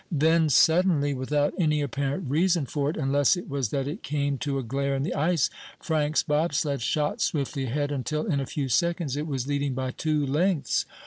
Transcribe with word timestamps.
Then, 0.11 0.49
suddenly, 0.49 1.13
without 1.13 1.53
any 1.59 1.79
apparent 1.83 2.27
reason 2.27 2.65
for 2.65 2.89
it, 2.89 2.97
unless 2.97 3.37
it 3.37 3.47
was 3.47 3.69
that 3.69 3.87
it 3.87 4.01
came 4.01 4.39
to 4.39 4.57
a 4.57 4.63
glair 4.63 4.97
in 4.97 5.03
the 5.03 5.13
ice, 5.13 5.51
Frank's 5.79 6.23
bobsled 6.23 6.81
shot 6.81 7.21
swiftly 7.21 7.65
ahead, 7.65 7.91
until, 7.91 8.25
in 8.25 8.39
a 8.39 8.47
few 8.47 8.67
seconds, 8.67 9.15
it 9.15 9.27
was 9.27 9.45
leading 9.45 9.75
by 9.75 9.91
two 9.91 10.25
lengths. 10.25 10.87